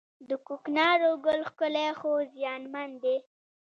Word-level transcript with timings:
د 0.29 0.31
کوکنارو 0.47 1.11
ګل 1.25 1.39
ښکلی 1.49 1.89
خو 1.99 2.11
زیانمن 2.33 2.89
دی 3.03 3.17